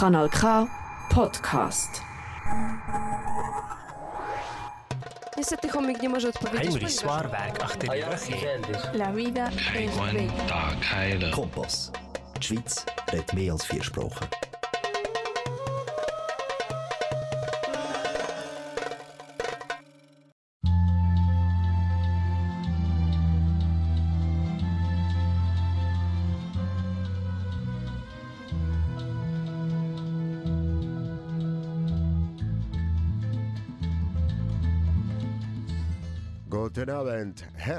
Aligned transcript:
Kanal 0.00 0.28
K 0.28 0.66
Podcast. 1.08 2.02
Niestety 5.36 5.68
chomik 5.68 6.02
nie 6.02 6.08
może 6.08 6.28
odpowiedzieć. 6.28 6.70
Heinrich 6.70 7.62
achter 7.64 7.90
die 7.90 8.04
rug 8.04 8.94
La 8.94 9.12
vida 9.12 9.48
es 9.74 9.96
bella. 9.96 11.30
Kompass. 11.36 11.92
Die 12.36 12.42
Schweiz 12.42 12.86
redet 13.12 13.32
mehr 13.32 13.52
als 13.52 13.64
vier 13.64 13.84
Sprachen. 13.84 14.45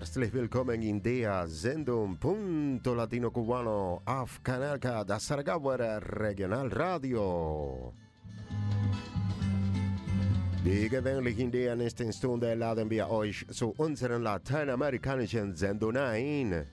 Herzlich 0.07 0.31
willkommen 0.33 0.81
in 0.83 1.03
der 1.03 1.45
Sendung 1.49 2.17
Punto 2.17 2.93
Latino 2.93 3.29
Cubano 3.29 4.01
auf 4.05 4.41
Kanal 4.41 4.79
K, 4.79 5.03
das 5.03 5.27
Saragawara 5.27 5.97
Regionalradio. 5.97 7.91
Wie 10.63 10.87
gewöhnlich 10.87 11.37
in 11.39 11.51
der 11.51 11.75
nächsten 11.75 12.13
Stunde 12.13 12.53
laden 12.53 12.89
wir 12.89 13.09
euch 13.09 13.45
zu 13.51 13.73
unseren 13.75 14.21
lateinamerikanischen 14.21 15.53
Sendungen 15.53 15.97
ein. 15.97 16.65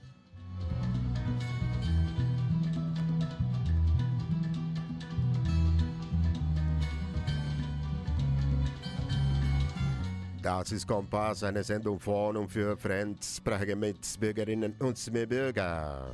Das 10.45 10.71
ist 10.71 10.87
Kompass, 10.87 11.41
eine 11.41 11.63
Sendung 11.63 11.99
von 11.99 12.37
und 12.37 12.51
für 12.51 12.77
Fremdsprachige 12.77 13.75
Mitbürgerinnen 13.75 14.75
und 14.77 15.11
Mitbürger. 15.11 16.11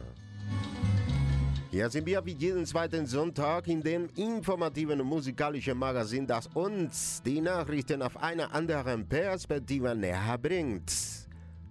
Hier 1.70 1.90
sind 1.90 2.06
wir 2.06 2.26
wie 2.26 2.36
jeden 2.36 2.66
zweiten 2.66 3.06
Sonntag 3.06 3.68
in 3.68 3.84
dem 3.84 4.08
informativen 4.16 5.02
und 5.02 5.08
musikalischen 5.08 5.78
Magazin, 5.78 6.26
das 6.26 6.48
uns 6.54 7.22
die 7.22 7.42
Nachrichten 7.42 8.02
auf 8.02 8.16
einer 8.24 8.50
anderen 8.54 9.06
Perspektive 9.06 9.94
näher 9.94 10.38
bringt. 10.42 10.94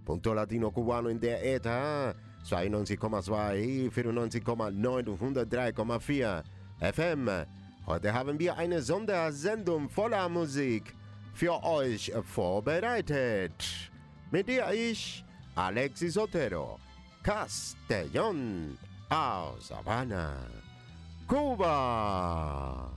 Punto 0.04 0.34
Latino 0.34 0.70
Cubano 0.70 1.08
in 1.08 1.18
der 1.18 1.42
ETA 1.42 2.14
92,2, 2.44 3.90
94,9 3.90 5.08
und 5.08 5.18
103,4 5.18 6.42
FM. 6.92 7.30
Heute 7.86 8.12
haben 8.12 8.38
wir 8.38 8.54
eine 8.58 8.82
Sondersendung 8.82 9.88
voller 9.88 10.28
Musik 10.28 10.94
für 11.40 11.64
euch 11.64 12.12
vorbereitet. 12.34 13.54
Mit 14.30 14.46
der 14.46 14.74
ich, 14.74 15.24
Alexis 15.54 16.18
Otero, 16.18 16.78
Castellón, 17.24 18.76
aus 19.08 19.70
Havana, 19.70 20.34
Cuba. 21.26 22.92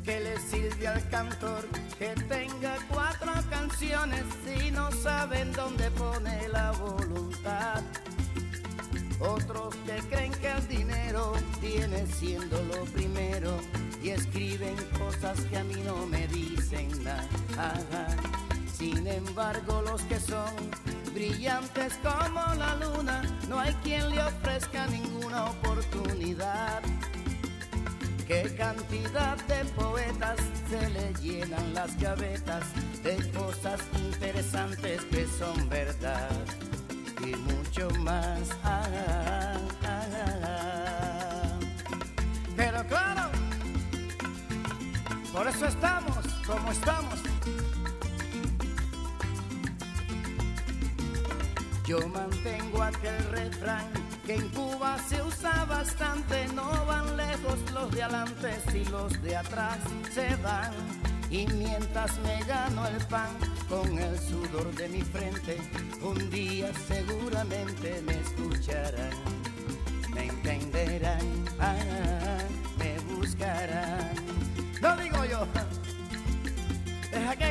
¿De 0.00 0.12
qué 0.12 0.20
le 0.20 0.38
sirve 0.38 0.88
al 0.88 1.08
cantor 1.10 1.68
que 1.98 2.14
tenga 2.28 2.76
cuatro 2.88 3.32
canciones 3.50 4.24
si 4.44 4.70
no 4.70 4.90
saben 4.92 5.52
dónde 5.52 5.90
pone 5.90 6.48
la 6.48 6.70
voluntad? 6.72 7.82
Otros 9.18 9.74
que 9.84 9.98
creen 10.08 10.32
que 10.32 10.50
el 10.50 10.68
dinero 10.68 11.34
viene 11.60 12.06
siendo 12.06 12.62
lo 12.62 12.84
primero 12.86 13.58
y 14.02 14.10
escriben 14.10 14.76
cosas 14.98 15.38
que 15.42 15.58
a 15.58 15.64
mí 15.64 15.76
no 15.84 16.06
me 16.06 16.26
dicen 16.28 16.88
nada. 17.04 18.16
Sin 18.72 19.06
embargo, 19.06 19.82
los 19.82 20.00
que 20.02 20.18
son 20.18 20.54
brillantes 21.12 21.98
como 22.02 22.54
la 22.54 22.74
luna, 22.76 23.22
no 23.48 23.60
hay 23.60 23.74
quien 23.82 24.08
le 24.08 24.22
ofrezca 24.22 24.86
ninguna 24.86 25.50
oportunidad. 25.50 26.80
Cantidad 28.60 29.38
de 29.46 29.64
poetas 29.70 30.38
se 30.68 30.90
le 30.90 31.14
llenan 31.14 31.72
las 31.72 31.98
gavetas 31.98 32.62
de 33.02 33.16
cosas 33.30 33.80
interesantes 33.96 35.00
que 35.06 35.26
son 35.26 35.66
verdad 35.70 36.28
y 37.24 37.34
mucho 37.36 37.88
más. 38.00 38.50
Pero 42.54 42.86
claro, 42.86 43.30
por 45.32 45.48
eso 45.48 45.64
estamos 45.64 46.18
como 46.46 46.70
estamos. 46.70 47.18
Yo 51.86 52.06
mantengo 52.08 52.82
aquel 52.82 53.24
refrán 53.30 53.99
que 54.26 54.34
en 54.34 54.48
Cuba 54.50 54.96
se 55.08 55.22
usa 55.22 55.64
bastante, 55.64 56.46
no 56.54 56.86
van 56.86 57.16
lejos 57.16 57.58
los 57.72 57.90
de 57.90 58.02
adelante 58.02 58.58
si 58.70 58.84
los 58.86 59.20
de 59.22 59.36
atrás 59.36 59.78
se 60.12 60.34
van. 60.36 60.72
Y 61.30 61.46
mientras 61.46 62.18
me 62.20 62.42
gano 62.44 62.86
el 62.86 62.96
pan 63.06 63.36
con 63.68 63.98
el 63.98 64.18
sudor 64.18 64.74
de 64.74 64.88
mi 64.88 65.02
frente, 65.02 65.58
un 66.02 66.30
día 66.30 66.72
seguramente 66.88 68.02
me 68.04 68.14
escucharán, 68.14 69.10
me 70.12 70.26
entenderán, 70.26 71.44
ah, 71.60 72.38
me 72.78 72.98
buscarán. 73.14 74.10
No 74.80 74.96
digo 74.96 75.24
yo, 75.24 75.46
deja 77.12 77.36
que 77.36 77.44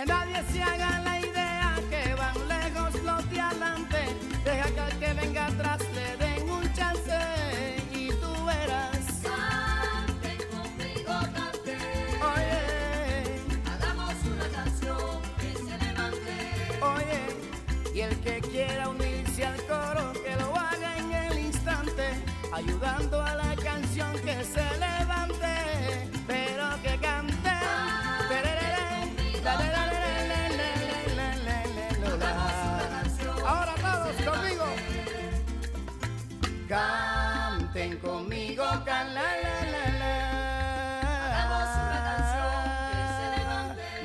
que 0.00 0.06
nadie 0.06 0.42
se 0.50 0.62
haga 0.62 1.00
la 1.00 1.09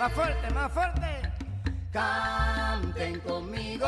más 0.05 0.13
fuerte, 0.13 0.53
más 0.53 0.71
fuerte. 0.71 1.07
Canten 1.91 3.19
conmigo 3.21 3.87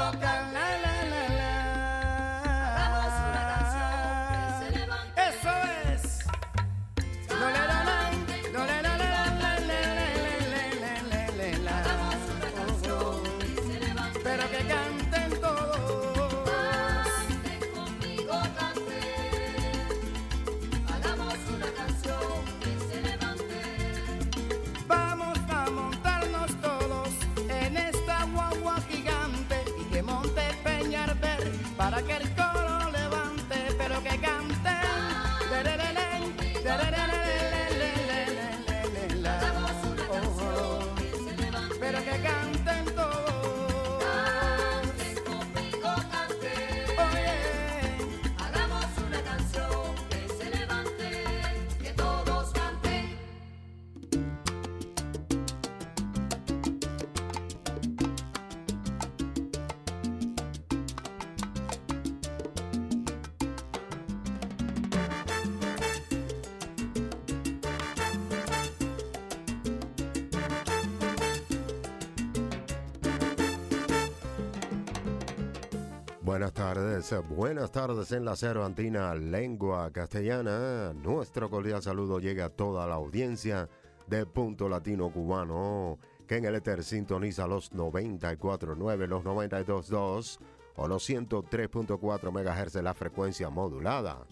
Buenas 76.27 76.51
tardes, 76.51 77.15
buenas 77.29 77.71
tardes 77.71 78.11
en 78.11 78.25
la 78.25 78.35
Cervantina, 78.35 79.15
lengua 79.15 79.89
castellana. 79.93 80.91
Nuestro 80.91 81.49
cordial 81.49 81.81
saludo 81.81 82.19
llega 82.19 82.45
a 82.45 82.49
toda 82.49 82.85
la 82.85 82.95
audiencia 82.95 83.69
de 84.07 84.25
Punto 84.25 84.67
Latino 84.67 85.09
Cubano, 85.09 85.97
que 86.27 86.35
en 86.35 86.43
el 86.43 86.55
Ether 86.55 86.83
sintoniza 86.83 87.47
los 87.47 87.71
94.9, 87.71 89.07
los 89.07 89.23
92.2 89.23 90.39
o 90.75 90.87
los 90.89 91.09
103.4 91.09 92.31
MHz 92.33 92.73
de 92.73 92.83
la 92.83 92.93
frecuencia 92.93 93.49
modulada. 93.49 94.27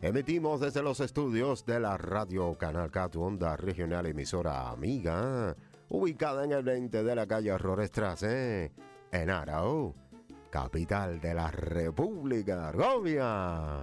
Emitimos 0.00 0.60
desde 0.60 0.82
los 0.82 1.00
estudios 1.00 1.66
de 1.66 1.78
la 1.78 1.98
Radio 1.98 2.56
Canal 2.56 2.90
Catu, 2.90 3.20
onda 3.20 3.54
regional 3.58 4.06
emisora 4.06 4.70
amiga, 4.70 5.54
ubicada 5.90 6.46
en 6.46 6.52
el 6.52 6.62
20 6.62 7.02
de 7.02 7.14
la 7.14 7.26
calle 7.26 7.58
Rorestrase, 7.58 8.72
en 9.12 9.28
Arau, 9.28 9.94
capital 10.52 11.18
de 11.18 11.32
la 11.32 11.50
República 11.50 12.68
Argovia. 12.68 13.80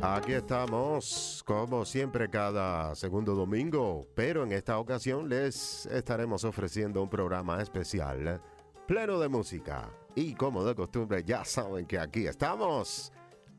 Aquí 0.00 0.32
estamos, 0.32 1.33
como 1.44 1.84
siempre, 1.84 2.30
cada 2.30 2.94
segundo 2.94 3.34
domingo, 3.34 4.06
pero 4.14 4.44
en 4.44 4.52
esta 4.52 4.78
ocasión 4.78 5.28
les 5.28 5.84
estaremos 5.86 6.44
ofreciendo 6.44 7.02
un 7.02 7.10
programa 7.10 7.60
especial, 7.60 8.40
pleno 8.86 9.18
de 9.18 9.28
música. 9.28 9.90
Y 10.14 10.34
como 10.34 10.64
de 10.64 10.74
costumbre, 10.74 11.22
ya 11.24 11.44
saben 11.44 11.86
que 11.86 11.98
aquí 11.98 12.26
estamos 12.26 13.12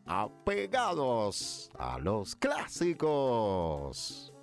apegados 0.05 1.69
a 1.77 1.99
los 1.99 2.35
clásicos. 2.35 4.34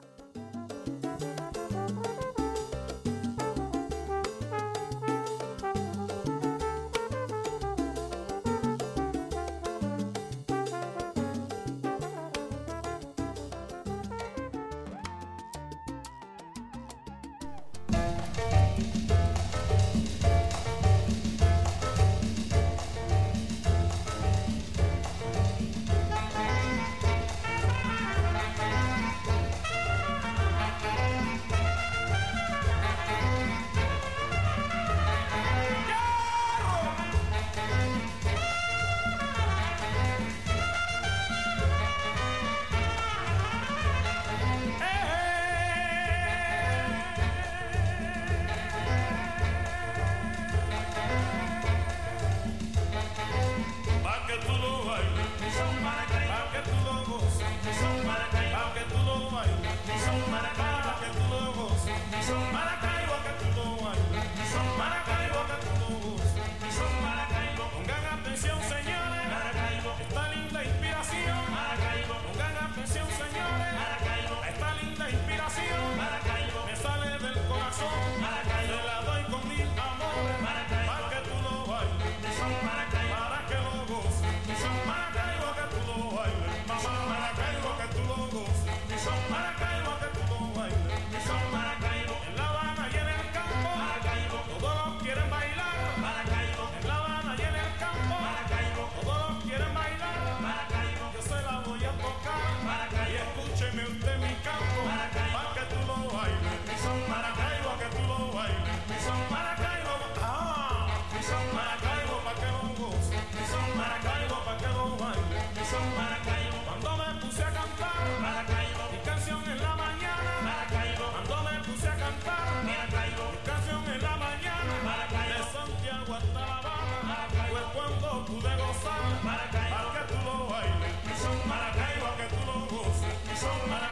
tulo 130.22 130.46
waile, 130.50 130.88
son 131.20 131.48
maracaibo 131.48 132.08
que 132.16 132.26
tú 132.34 132.46
lo 132.46 132.54
um 132.56 132.68
gozas, 132.68 133.40
son 133.40 133.70
maracaibo. 133.70 133.91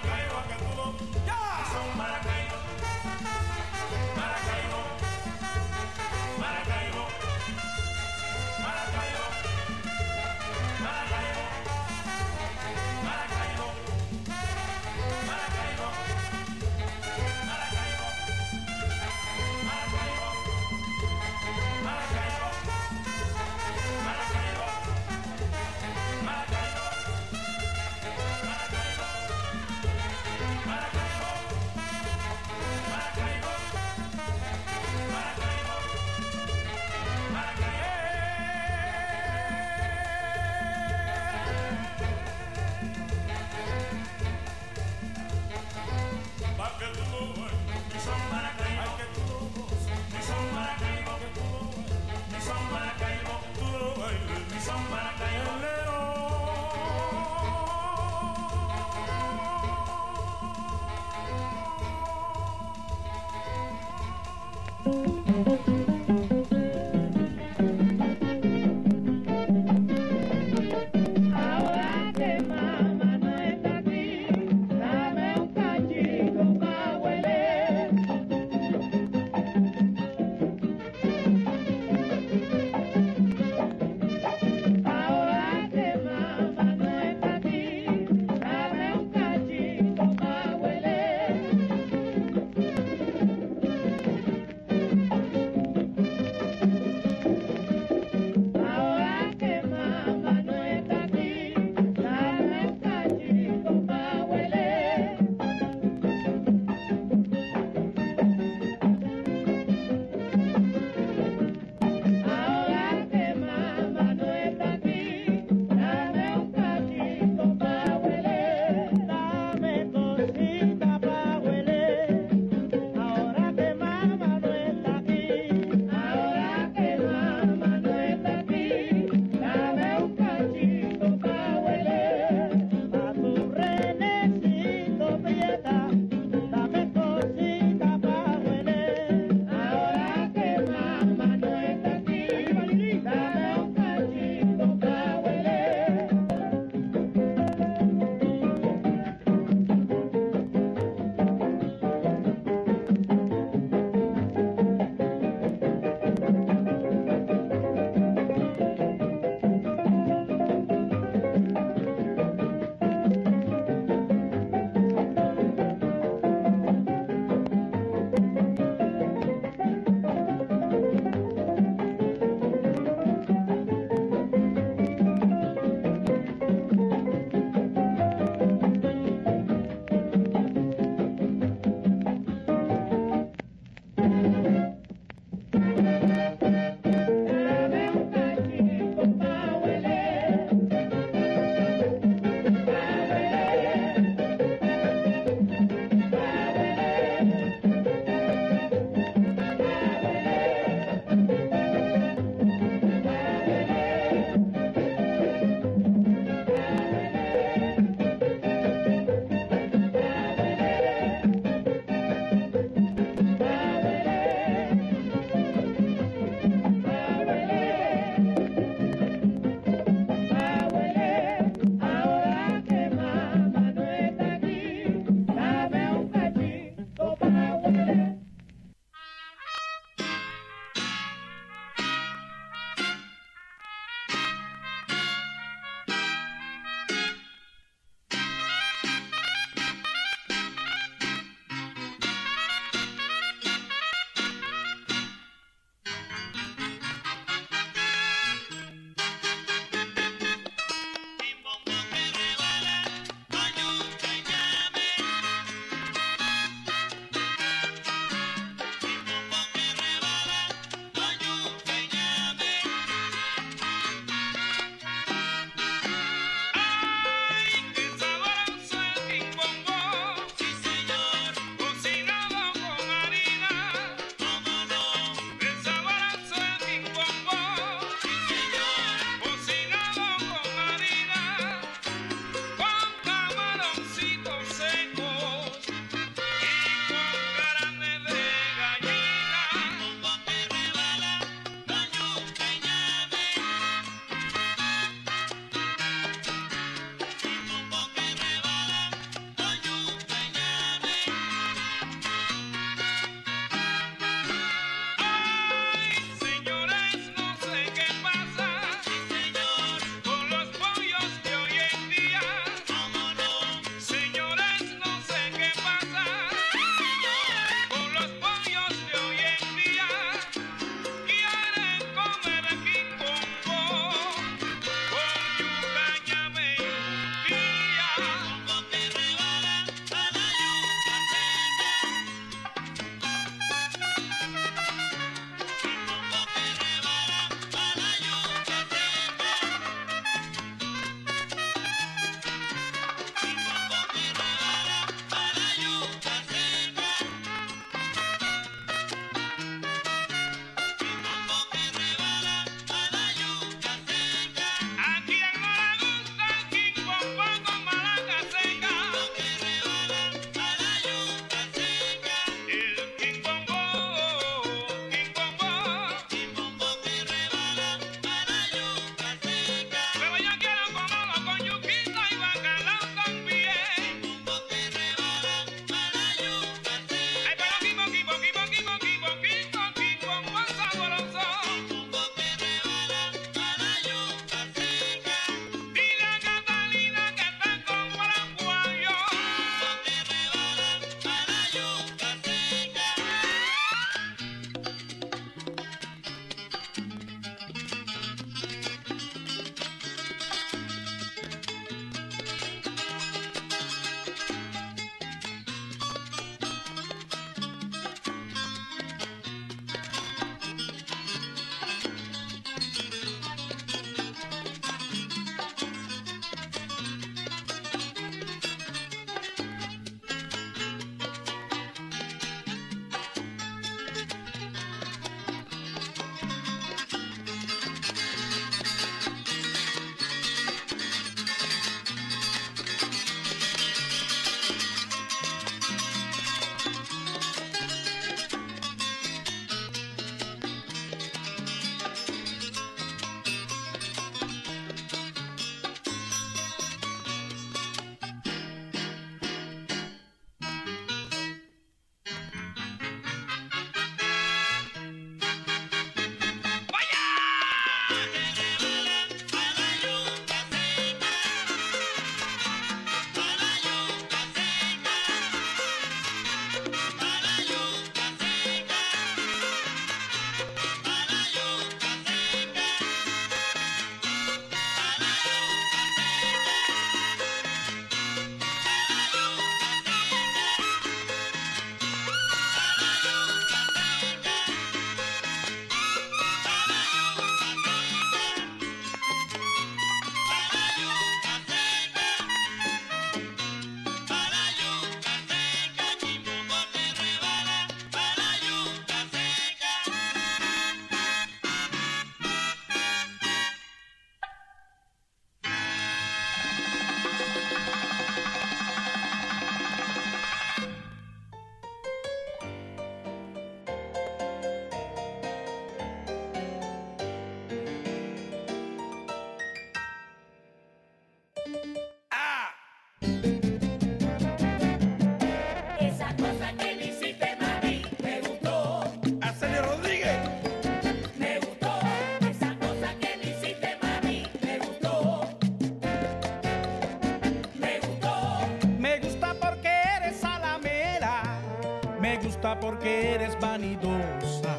Porque 542.80 543.14
eres 543.14 543.38
vanidosa, 543.38 544.56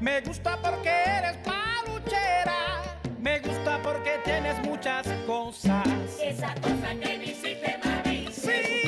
me 0.00 0.20
gusta 0.20 0.58
porque 0.60 0.88
eres 0.88 1.36
paluchera, 1.44 2.82
me 3.20 3.38
gusta 3.38 3.78
porque 3.80 4.18
tienes 4.24 4.60
muchas 4.66 5.06
cosas. 5.28 5.86
Esa 6.20 6.54
cosa 6.56 6.88
que 7.00 7.18
visite 7.18 7.78
a 7.84 8.02
mi, 8.08 8.26
sí, 8.32 8.82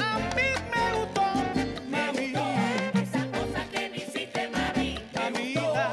a 0.00 0.18
mí 0.34 0.48
me 0.72 0.92
gustó, 0.96 1.22
mami. 1.90 2.32
Esa 3.02 3.26
cosa 3.26 3.62
que 3.70 3.90
visite 3.90 4.40
a 4.40 4.72
mi, 4.78 4.98
a 5.14 5.30
me 5.30 5.52
gustó, 5.52 5.84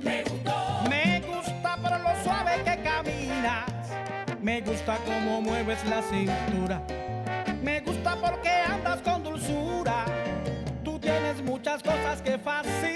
me 0.00 0.24
gustó. 0.24 0.88
Me 0.90 1.20
gusta 1.22 1.76
por 1.78 2.00
lo 2.00 2.22
suave 2.22 2.62
que 2.64 2.82
caminas, 2.82 3.64
me 4.42 4.60
gusta 4.60 4.98
cómo 5.06 5.40
mueves 5.40 5.82
la 5.86 6.02
cintura. 6.02 6.82
fácil. 12.44 12.93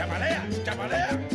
Chapaleia, 0.00 0.40
chapaleia. 0.64 1.29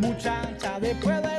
muchacha 0.00 0.80
después 0.80 1.22
de 1.22 1.29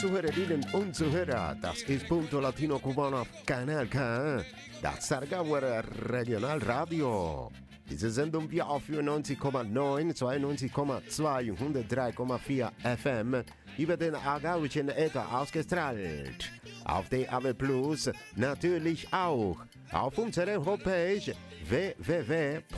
Zuhörerinnen 0.00 0.64
und 0.72 0.96
Zuhörer, 0.96 1.54
das 1.60 1.82
ist 1.82 2.08
Punto 2.08 2.40
Latino 2.40 2.78
Cubano 2.78 3.20
auf 3.20 3.28
Kanal 3.44 3.86
K, 3.86 4.42
das 4.80 5.06
Sargauer 5.06 5.84
Regionalradio. 6.08 7.52
Diese 7.84 8.08
Sendung 8.10 8.50
wir 8.50 8.66
auf 8.66 8.88
94,9, 8.88 10.16
92,2 10.16 11.50
und 11.50 11.76
103,4 11.76 12.96
FM 12.96 13.44
über 13.76 13.98
den 13.98 14.14
aargauischen 14.14 14.88
Äther 14.88 15.26
ausgestrahlt. 15.38 16.50
Auf 16.86 17.10
DAB 17.10 17.52
Plus 17.52 18.10
natürlich 18.36 19.06
auch. 19.12 19.58
Auf 19.92 20.16
unserer 20.16 20.64
Homepage 20.64 21.34
www.kanalk.ch 21.68 22.70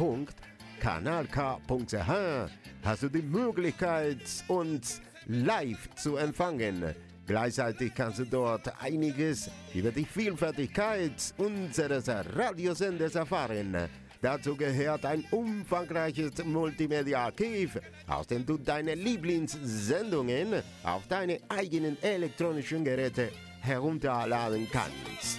hast 2.82 3.02
du 3.04 3.08
die 3.08 3.22
Möglichkeit, 3.22 4.18
uns 4.48 5.00
live 5.28 5.88
zu 5.94 6.16
empfangen. 6.16 6.96
Gleichzeitig 7.33 7.95
kannst 7.95 8.18
du 8.18 8.27
dort 8.27 8.71
einiges 8.79 9.49
über 9.73 9.90
die 9.90 10.05
Vielfältigkeit 10.05 11.33
unseres 11.38 12.07
Radiosenders 12.07 13.14
erfahren. 13.14 13.75
Dazu 14.21 14.55
gehört 14.55 15.07
ein 15.07 15.25
umfangreiches 15.31 16.45
Multimedia-Archiv, 16.45 17.81
aus 18.07 18.27
dem 18.27 18.45
du 18.45 18.59
deine 18.59 18.95
Lieblingssendungen 18.95 20.62
auf 20.85 21.07
deine 21.09 21.40
eigenen 21.49 21.97
elektronischen 22.03 22.85
Geräte 22.85 23.31
herunterladen 23.62 24.68
kannst. 24.71 25.38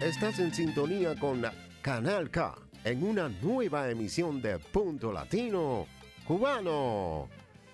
Estás 0.00 0.38
en 0.38 0.54
sintonía 0.54 1.16
con 1.16 1.42
Canal 1.82 2.30
K 2.30 2.54
en 2.84 3.02
una 3.02 3.28
nueva 3.28 3.90
emisión 3.90 4.40
de 4.40 4.60
Punto 4.60 5.10
Latino 5.12 5.88
Cubano. 6.24 7.28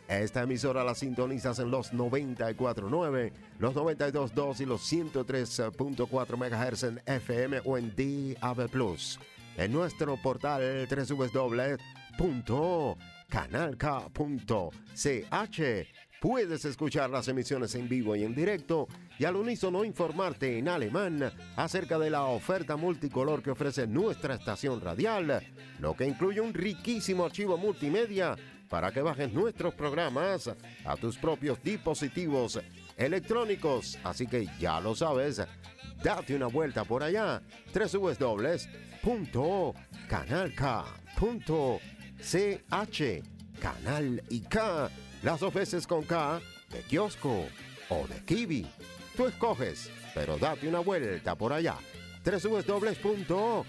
Esta 0.09 0.45
emisora 0.45 0.83
la 0.85 0.95
sintonizas 0.95 1.59
en 1.59 1.71
los 1.71 1.93
94.9, 1.93 3.31
los 3.59 3.75
92.2 3.75 4.61
y 4.61 4.65
los 4.65 4.91
103.4 4.91 6.73
MHz 6.73 6.83
en 6.85 7.03
FM 7.05 7.61
o 7.63 7.77
en 7.77 7.91
DAB+. 7.95 8.71
En 9.59 9.73
nuestro 9.73 10.17
portal 10.17 10.89
www.canalk.ch 10.89 12.05
puedes 16.25 16.65
escuchar 16.65 17.11
las 17.11 17.29
emisiones 17.29 17.75
en 17.75 17.87
vivo 17.87 18.17
y 18.17 18.25
en 18.25 18.35
directo 18.35 18.89
y 19.19 19.27
al 19.27 19.37
unísono 19.37 19.85
informarte 19.85 20.57
en 20.57 20.71
alemán 20.71 21.31
acerca 21.55 21.99
de 21.99 22.09
la 22.09 22.25
oferta 22.25 22.77
multicolor 22.77 23.43
que 23.43 23.51
ofrece 23.51 23.87
nuestra 23.87 24.37
estación 24.37 24.81
radial, 24.81 25.43
lo 25.81 25.95
que 25.95 26.07
incluye 26.07 26.41
un 26.41 26.55
riquísimo 26.55 27.27
archivo 27.27 27.59
multimedia 27.59 28.37
para 28.71 28.91
que 28.91 29.03
bajes 29.03 29.35
nuestros 29.35 29.75
programas 29.75 30.51
a 30.87 30.97
tus 30.97 31.19
propios 31.19 31.63
dispositivos 31.63 32.59
electrónicos. 32.97 33.99
Así 34.03 34.27
que 34.27 34.49
ya 34.59 34.81
lo 34.81 34.95
sabes, 34.95 35.43
date 36.03 36.35
una 36.35 36.47
vuelta 36.47 36.85
por 36.85 37.03
allá, 37.03 37.43
www.canalk.ch, 37.75 38.63
canal 43.61 44.23
y 44.31 44.41
K, 44.41 44.91
las 45.25 45.41
dos 45.41 45.53
veces 45.53 45.87
con 45.87 46.05
K 46.05 46.41
de 46.71 46.81
kiosco 46.83 47.47
o 47.89 48.07
de 48.07 48.23
kiwi. 48.25 48.67
Tú 49.17 49.27
escoges, 49.27 49.91
pero 50.15 50.37
date 50.39 50.69
una 50.69 50.81
vuelta 50.81 51.35
por 51.35 51.53
allá. 51.53 51.77
www.canalk.ch 52.25 53.65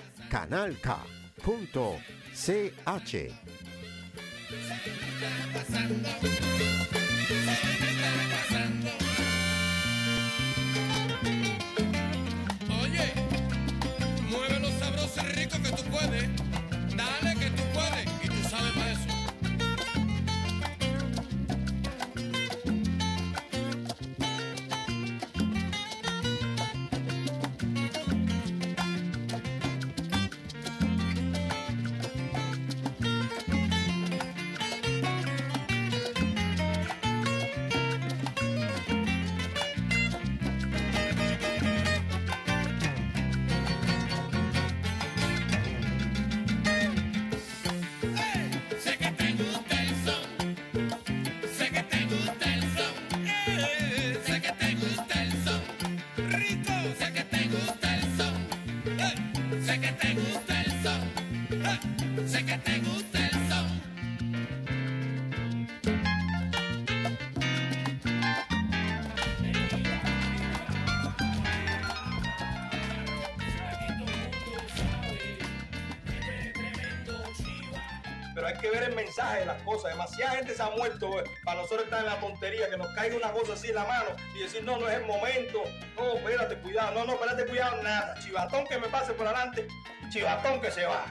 hay 78.47 78.55
que 78.55 78.69
ver 78.69 78.83
el 78.83 78.95
mensaje 78.95 79.39
de 79.39 79.45
las 79.45 79.61
cosas. 79.63 79.91
Demasiada 79.91 80.35
gente 80.35 80.55
se 80.55 80.61
ha 80.61 80.69
muerto 80.69 81.19
eh, 81.19 81.23
para 81.43 81.61
nosotros 81.61 81.85
estar 81.85 81.99
en 81.99 82.05
la 82.05 82.19
tontería, 82.19 82.69
que 82.69 82.77
nos 82.77 82.87
caiga 82.95 83.15
una 83.15 83.31
cosa 83.31 83.53
así 83.53 83.69
en 83.69 83.75
la 83.75 83.85
mano 83.85 84.09
y 84.35 84.39
decir, 84.39 84.63
no, 84.63 84.77
no 84.77 84.87
es 84.87 84.95
el 84.95 85.05
momento. 85.05 85.63
No, 85.95 86.13
espérate, 86.13 86.57
cuidado. 86.57 86.93
No, 86.93 87.05
no, 87.05 87.13
espérate, 87.13 87.45
cuidado. 87.45 87.81
Nada. 87.83 88.15
Chivatón 88.19 88.65
que 88.65 88.77
me 88.77 88.87
pase 88.87 89.13
por 89.13 89.27
adelante. 89.27 89.67
Chivatón 90.09 90.61
que 90.61 90.71
se 90.71 90.85
va. 90.85 91.05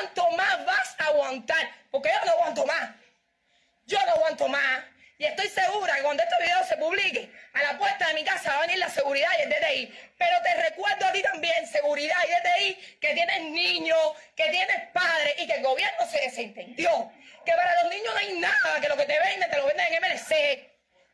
¿Cuánto 0.00 0.30
más 0.30 0.64
vas 0.64 0.96
a 0.98 1.06
aguantar? 1.06 1.70
Porque 1.90 2.10
yo 2.10 2.24
no 2.24 2.32
aguanto 2.32 2.66
más. 2.66 2.90
Yo 3.86 3.98
no 4.06 4.12
aguanto 4.12 4.48
más. 4.48 4.84
Y 5.18 5.26
estoy 5.26 5.48
segura 5.48 5.94
que 5.96 6.02
cuando 6.02 6.22
este 6.22 6.42
video 6.42 6.64
se 6.64 6.76
publique, 6.78 7.30
a 7.52 7.62
la 7.62 7.78
puerta 7.78 8.08
de 8.08 8.14
mi 8.14 8.24
casa 8.24 8.50
va 8.50 8.58
a 8.58 8.60
venir 8.62 8.78
la 8.78 8.88
seguridad 8.88 9.28
y 9.38 9.42
el 9.42 9.50
DTI. 9.50 10.12
Pero 10.16 10.42
te 10.42 10.54
recuerdo 10.54 11.06
a 11.06 11.12
ti 11.12 11.22
también, 11.22 11.66
seguridad 11.66 12.16
y 12.24 12.30
DTI, 12.30 12.98
que 13.00 13.12
tienes 13.12 13.42
niños, 13.42 13.98
que 14.34 14.48
tienes 14.48 14.88
padres 14.92 15.34
y 15.38 15.46
que 15.46 15.54
el 15.54 15.62
gobierno 15.62 16.06
se 16.10 16.20
desentendió. 16.20 17.12
Que 17.44 17.52
para 17.52 17.82
los 17.82 17.92
niños 17.92 18.14
no 18.14 18.20
hay 18.20 18.38
nada, 18.38 18.80
que 18.80 18.88
lo 18.88 18.96
que 18.96 19.04
te 19.04 19.18
venden 19.18 19.50
te 19.50 19.56
lo 19.58 19.66
venden 19.66 19.92
en 19.92 20.02
MLC. 20.02 20.69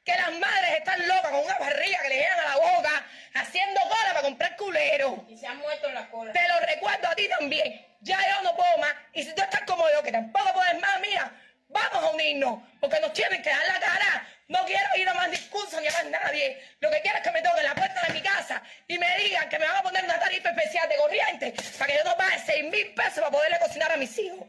Que 0.06 0.14
las 0.14 0.30
madres 0.38 0.70
están 0.78 1.08
locas 1.08 1.32
con 1.32 1.40
una 1.40 1.58
barriga 1.58 1.98
que 2.02 2.08
le 2.10 2.14
llegan 2.14 2.38
a 2.38 2.44
la 2.44 2.56
boca, 2.56 3.06
haciendo 3.34 3.80
cola 3.80 4.08
para 4.10 4.22
comprar 4.22 4.56
culero. 4.56 5.26
Y 5.28 5.36
se 5.36 5.48
han 5.48 5.58
muerto 5.58 5.88
en 5.88 5.94
la 5.94 6.08
cola. 6.08 6.32
Te 6.32 6.46
lo 6.46 6.60
recuerdo 6.60 7.08
a 7.08 7.14
ti 7.16 7.28
también. 7.28 7.84
Ya 8.02 8.16
yo 8.20 8.42
no 8.42 8.54
puedo 8.54 8.78
más. 8.78 8.94
Y 9.14 9.24
si 9.24 9.34
tú 9.34 9.42
estás 9.42 9.62
como 9.62 9.84
yo, 9.90 10.04
que 10.04 10.12
tampoco 10.12 10.52
puedes 10.54 10.80
más, 10.80 11.00
mira, 11.00 11.32
vamos 11.70 12.04
a 12.04 12.10
unirnos. 12.10 12.62
Porque 12.80 13.00
nos 13.00 13.12
tienen 13.14 13.42
que 13.42 13.50
dar 13.50 13.66
la 13.66 13.80
cara. 13.80 14.28
No 14.46 14.64
quiero 14.64 14.88
ir 14.96 15.08
a 15.08 15.14
más 15.14 15.28
discursos 15.28 15.80
ni 15.82 15.88
a 15.88 15.90
más 15.90 16.04
nadie. 16.04 16.62
Lo 16.78 16.88
que 16.88 17.00
quiero 17.00 17.18
es 17.18 17.24
que 17.24 17.32
me 17.32 17.42
toquen 17.42 17.64
la 17.64 17.74
puerta 17.74 18.00
de 18.06 18.12
mi 18.12 18.22
casa 18.22 18.62
y 18.86 18.98
me 18.98 19.16
digan 19.16 19.48
que 19.48 19.58
me 19.58 19.66
van 19.66 19.76
a 19.78 19.82
poner 19.82 20.04
una 20.04 20.20
tarifa 20.20 20.50
especial 20.50 20.88
de 20.88 20.96
corriente 20.98 21.54
para 21.76 21.92
que 21.92 21.98
yo 21.98 22.04
no 22.04 22.16
pague 22.16 22.38
6 22.46 22.64
mil 22.70 22.94
pesos 22.94 23.14
para 23.14 23.30
poderle 23.32 23.58
cocinar 23.58 23.90
a 23.90 23.96
mis 23.96 24.16
hijos. 24.18 24.46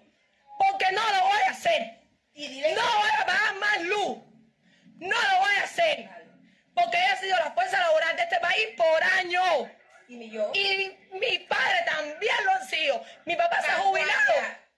Porque 0.59 0.91
no 0.91 1.01
lo 1.01 1.21
voy 1.23 1.41
a 1.47 1.49
hacer. 1.49 1.97
No 2.35 2.99
voy 2.99 3.09
a 3.19 3.25
pagar 3.25 3.55
más 3.55 3.81
luz. 3.81 4.26
No 4.99 5.21
lo 5.21 5.39
voy 5.39 5.55
a 5.55 5.63
hacer. 5.63 6.09
Porque 6.73 6.97
he 6.97 7.17
sido 7.17 7.37
la 7.37 7.51
fuerza 7.51 7.79
laboral 7.79 8.15
de 8.15 8.23
este 8.23 8.39
país 8.39 8.67
por 8.75 9.03
años. 9.03 9.69
Y 10.07 10.29
yo. 10.29 10.51
Y 10.53 10.95
mi 11.11 11.39
padre 11.39 11.83
también 11.85 12.35
lo 12.45 12.51
han 12.51 12.67
sido. 12.67 13.03
Mi 13.25 13.35
papá 13.35 13.61
se 13.61 13.71
ha 13.71 13.79
jubilado 13.79 14.33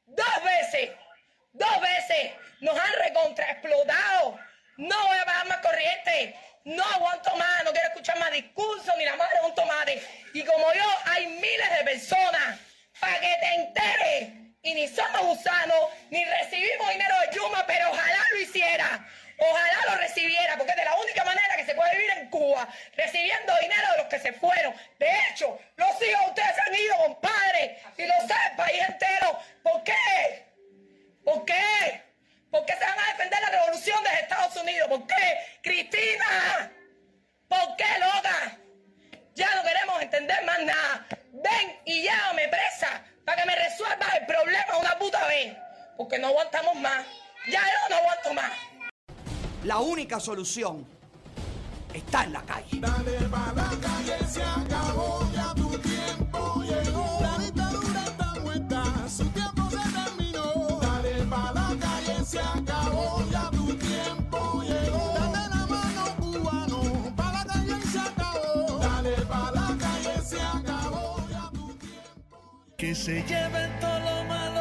dos 0.08 0.44
veces. 0.44 0.92
Dos 1.54 1.82
veces. 1.82 2.32
Nos 2.62 2.78
han 2.78 2.94
recontra 3.04 3.52
explotado. 3.52 4.40
No 4.78 5.08
voy 5.08 5.18
a 5.18 5.26
pagar 5.26 5.48
más 5.48 5.58
corriente. 5.58 6.36
No 6.66 6.84
aguanto 6.84 7.36
más. 7.36 7.64
No 7.64 7.72
quiero 7.72 7.90
escuchar 7.90 8.18
más 8.20 8.32
discursos 8.32 8.94
ni 8.98 9.06
la 9.06 9.16
madre 9.16 9.40
de 9.42 9.46
un 9.48 9.56
tomate. 9.56 10.04
Y 10.34 10.44
como 10.44 10.74
yo, 10.74 10.86
hay 11.06 11.28
miles 11.28 11.78
de 11.78 11.84
personas. 11.84 12.60
Para 13.00 13.20
que 13.20 13.38
te 13.40 13.56
enteres. 13.56 14.40
Y 14.62 14.74
ni 14.74 14.88
somos 14.90 15.22
gusanos, 15.22 15.90
ni 16.10 16.24
recibimos 16.26 16.90
dinero 16.90 17.16
de 17.22 17.36
Yuma, 17.36 17.66
pero 17.66 17.92
ojalá 17.92 18.20
lo 18.32 18.40
hiciera. 18.40 19.08
Ojalá 19.40 19.80
lo 19.90 19.96
recibiera, 19.98 20.58
porque 20.58 20.72
es 20.72 20.78
de 20.78 20.86
la 20.86 20.96
única 20.96 21.24
manera 21.24 21.56
que 21.56 21.66
se 21.66 21.74
puede 21.74 21.96
vivir 21.96 22.12
en 22.12 22.30
Cuba, 22.30 22.68
recibiendo 22.96 23.58
dinero 23.60 23.92
de 23.92 23.98
los 24.00 24.08
que 24.08 24.20
se 24.20 24.34
fueron. 24.34 24.76
De 24.98 25.10
hecho, 25.30 25.58
los 25.78 25.90
hijos 25.90 26.22
de 26.22 26.28
ustedes 26.28 26.56
se 26.56 26.62
han 26.62 26.76
ido, 26.76 26.98
compadre, 26.98 27.82
y 27.98 28.06
lo 28.06 28.14
sabe 28.28 28.50
el 28.52 28.56
país 28.58 28.82
entero. 28.88 29.40
¿Por 29.64 29.84
qué? 29.84 30.46
¿Por 31.24 31.46
qué? 31.46 32.04
¿Por 32.52 32.66
qué 32.66 32.74
se 32.74 32.84
van 32.84 33.00
a 33.00 33.12
defender 33.14 33.42
la 33.42 33.50
revolución 33.50 34.04
de 34.04 34.10
Estados 34.10 34.56
Unidos? 34.58 34.90
¿Por 34.90 35.08
qué? 35.08 35.38
Cristina, 35.62 36.72
¿por 37.48 37.76
qué, 37.78 38.00
loca? 38.00 38.58
Ya 39.36 39.56
no 39.56 39.64
queremos 39.64 40.02
entender 40.02 40.44
más 40.44 40.60
nada. 40.60 41.06
Ven 41.32 41.80
y 41.86 42.02
llévame 42.02 42.50
presa 42.50 43.04
para 43.24 43.42
que 43.42 43.48
me 43.48 43.56
resuelvas 43.56 44.16
el 44.16 44.26
problema 44.26 44.78
una 44.78 44.98
puta 44.98 45.26
vez. 45.28 45.56
Porque 45.96 46.18
no 46.18 46.28
aguantamos 46.28 46.76
más. 46.76 47.06
Ya 47.48 47.62
yo 47.62 47.90
no 47.90 47.96
aguanto 47.98 48.34
más. 48.34 48.52
La 49.66 49.80
única 49.80 50.20
solución 50.22 50.86
está 51.94 52.24
en 52.24 52.34
la 52.34 52.42
calle. 52.44 52.80
Dale 52.80 53.18
pa' 53.30 53.54
la 53.54 53.70
calle, 53.82 54.18
se 54.26 54.42
acabó, 54.42 55.30
ya 55.34 55.54
tu 55.54 55.78
tiempo 55.80 56.64
llegó. 56.64 57.18
La 57.22 57.38
dictadura 57.44 58.04
está 58.06 58.36
muerta, 58.42 58.84
su 59.10 59.26
tiempo 59.30 59.70
se 59.70 59.78
terminó. 59.92 60.80
Dale 60.82 61.26
pa' 61.26 61.52
la 61.54 61.76
calle, 61.78 62.26
se 62.26 62.40
acabó, 62.40 63.24
ya 63.30 63.50
tu 63.52 63.76
tiempo 63.76 64.64
llegó. 64.64 65.14
Dale 65.16 65.50
la 65.50 65.66
mano, 65.68 66.16
cubano, 66.20 67.14
pa' 67.18 67.32
la 67.34 67.46
calle 67.46 67.82
se 67.92 68.00
acabó. 68.00 68.80
Dale 68.80 69.12
pa' 69.28 69.52
la 69.52 69.78
calle, 69.78 70.22
se 70.24 70.42
acabó, 70.42 71.18
ya 71.30 71.50
tu 71.52 71.68
tiempo 71.76 72.38
Que 72.78 72.96
se 72.96 73.24
lleven 73.24 73.78
todo 73.82 74.00
lo 74.00 74.24
malo. 74.24 74.59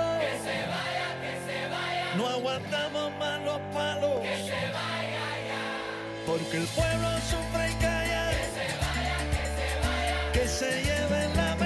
Aguantamos 2.59 3.13
más 3.19 3.41
los 3.43 3.61
palos. 3.73 4.21
Que 4.23 4.37
se 4.37 4.51
vaya 4.51 5.27
ya. 5.49 6.27
Porque 6.27 6.57
el 6.59 6.67
pueblo 6.67 7.09
sufre 7.31 7.71
y 7.71 7.75
calla. 7.75 8.31
Que 8.31 8.47
se 8.55 8.67
vaya, 8.83 9.17
que 9.31 9.45
se 9.57 9.69
vaya. 9.87 10.33
Que 10.33 10.49
se 10.49 10.83
lleven 10.83 11.37
la 11.37 11.58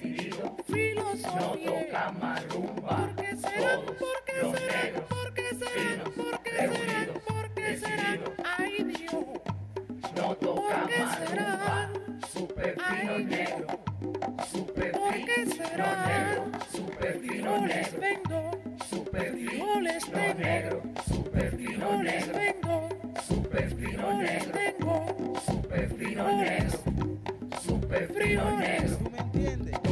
decidido 0.00 0.56
no 1.36 1.56
tocar 1.56 2.14
más 2.18 2.48
rumba. 2.48 2.96
¿Por 2.96 3.16
qué 3.16 3.36
será? 3.36 3.58
Todos 3.60 3.96
¿Por 3.96 4.24
qué 4.26 4.32
los 4.42 4.58
será? 4.58 4.82
negros 4.82 5.04
¿Por 5.08 5.34
qué 5.34 5.48
será? 5.54 5.70
finos 5.74 6.08
¿Por 6.10 6.42
qué 6.42 6.50
será? 6.50 6.66
reunidos, 6.66 7.22
¿Por 7.26 7.50
qué 7.54 7.76
será? 7.78 7.96
decididos 7.96 8.32
Ay 8.58 8.84
Dios, 8.84 9.12
no 10.16 10.36
tocar 10.36 10.80
¿por 10.82 10.88
qué 10.88 10.98
más 10.98 11.18
será? 11.28 11.44
rumba. 11.46 11.90
Super 12.32 12.76
fino 12.80 13.18
negro, 13.18 13.66
super 14.52 14.92
¿por 14.92 15.12
qué 15.14 15.46
fino 15.46 15.54
será? 15.66 16.06
negro, 16.06 16.42
super 16.72 17.18
fino 17.20 17.60
negro, 17.60 18.00
super 18.90 19.32
fino 19.34 19.78
negro, 20.34 20.82
super 21.08 21.56
fino 21.56 22.02
negro, 22.02 22.82
super 23.26 23.68
fino 23.76 24.12
negro, 24.22 24.58
super 25.46 25.88
fino 25.96 26.24
negro, 26.36 26.78
super 27.62 28.06
fino 28.08 28.14
frijoles. 28.14 28.90
negro. 28.90 29.06
Todos 29.36 29.82
los 29.82 29.85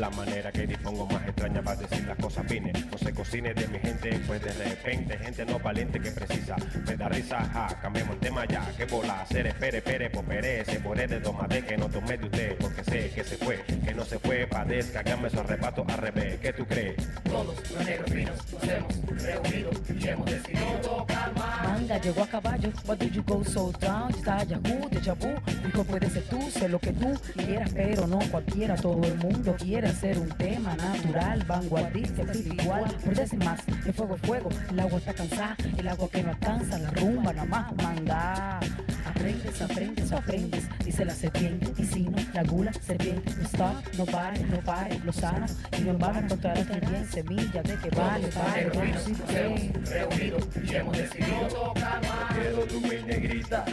la 0.00 0.10
manera 0.10 0.50
que 0.50 0.66
dispongo 0.66 1.06
más 1.06 1.22
extraña 1.26 1.60
para 1.60 1.76
decir 1.76 2.06
las 2.06 2.16
cosas 2.16 2.46
fines. 2.48 2.72
No 2.90 2.96
se 2.96 3.12
cocine 3.12 3.52
de 3.52 3.68
mi 3.68 3.78
gente, 3.78 4.18
pues 4.26 4.42
de 4.42 4.52
repente, 4.52 5.18
gente 5.18 5.44
no 5.44 5.58
valiente 5.58 6.00
que 6.00 6.10
precisa. 6.10 6.56
Me 6.86 6.96
da 6.96 7.08
risa, 7.10 7.38
ja, 7.52 7.68
cambiemos 7.82 8.14
el 8.14 8.20
tema 8.20 8.46
ya. 8.46 8.64
Que 8.78 8.86
bola, 8.86 9.20
hacer, 9.20 9.46
espere, 9.46 9.78
espere, 9.78 10.08
popere, 10.08 10.64
se 10.64 10.80
poré 10.80 11.06
de 11.06 11.20
tomate 11.20 11.62
que 11.66 11.76
no 11.76 11.86
tomé 11.88 12.16
de 12.16 12.24
usted, 12.24 12.56
porque 12.58 12.82
sé 12.82 13.10
que 13.10 13.22
se 13.22 13.36
fue, 13.36 13.62
que 13.84 13.94
no 13.94 14.04
se 14.06 14.18
fue, 14.18 14.46
pa' 14.46 14.64
descargarme 14.64 15.28
esos 15.28 15.44
repatos 15.46 15.86
al 15.86 15.98
revés. 15.98 16.40
¿Qué 16.40 16.52
tú 16.54 16.64
crees? 16.64 16.96
Todos 17.24 17.54
los 17.70 17.86
negros 17.86 18.10
finos 18.10 18.52
nos 18.52 18.64
hemos 18.64 19.22
reunido 19.22 19.70
y 19.98 20.08
hemos 20.08 20.26
decidido 20.26 20.80
tocar 20.82 21.34
más. 21.34 21.62
Manga 21.62 21.98
llegó 21.98 22.22
a 22.22 22.26
caballo, 22.26 22.72
why 22.86 22.96
did 22.96 23.12
you 23.12 23.22
go 23.22 23.44
so 23.44 23.70
down? 23.78 24.10
Está 24.14 24.44
Yahoo, 24.44 24.88
de 24.88 25.00
Chabú, 25.02 25.34
dijo 25.62 25.84
puede 25.84 26.08
ser 26.08 26.22
lo 26.70 26.78
que 26.78 26.92
tú 26.92 27.12
quieras, 27.36 27.70
pero 27.74 28.06
no 28.06 28.18
cualquiera, 28.30 28.76
todo 28.76 29.02
el 29.02 29.16
mundo 29.18 29.56
quiere 29.58 29.88
hacer 29.88 30.18
un 30.18 30.28
tema 30.28 30.76
natural, 30.76 31.44
vanguardista, 31.46 32.22
espiritual, 32.22 32.84
por 33.04 33.14
decir 33.14 33.38
más, 33.44 33.60
el 33.84 33.92
fuego 33.92 34.14
es 34.14 34.20
fuego, 34.22 34.48
el 34.70 34.80
agua 34.80 34.98
está 34.98 35.12
cansada, 35.12 35.56
el 35.76 35.88
agua 35.88 36.08
que 36.10 36.22
no 36.22 36.30
alcanza, 36.30 36.78
la 36.78 36.90
rumba 36.90 37.32
nada 37.32 37.44
más 37.46 37.76
manda. 37.76 38.60
Aprendes, 39.04 39.60
aprendes, 39.60 40.12
aprendes, 40.12 40.68
dice 40.84 41.04
la 41.04 41.14
serpiente, 41.14 41.72
y 41.76 41.84
si 41.84 42.02
no, 42.04 42.16
la 42.32 42.42
gula, 42.44 42.72
serpiente, 42.72 43.34
no 43.36 43.42
stop, 43.44 43.94
no 43.98 44.06
pare, 44.06 44.40
no 44.44 44.60
pare, 44.60 44.98
lo 45.04 45.12
sano, 45.12 45.46
y 45.78 45.82
no 45.82 45.90
en 45.90 45.98
vano 45.98 46.20
encontrarás 46.20 46.66
también 46.66 47.06
semillas 47.10 47.64
de 47.64 47.76
que 47.76 47.90
vale, 47.90 48.28
vale, 48.34 48.64
Negros 48.64 48.76
vamos, 48.76 49.02
finos 49.02 49.20
sí, 49.26 49.72
nos 49.74 49.90
hemos 49.90 49.90
reunido 49.90 50.38
y 50.62 50.74
hemos 50.74 50.96
decidido 50.96 51.48
tocar 51.48 52.02
más. 52.02 52.38
quiero 52.38 52.62
tu 52.64 52.80
negrita, 52.80 53.64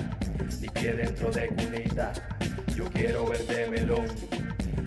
ni 0.59 0.69
pie 0.69 0.93
dentro 0.93 1.31
de 1.31 1.47
cunita. 1.47 2.13
Yo 2.77 2.85
quiero 2.91 3.25
verte 3.25 3.67
melón, 3.71 4.05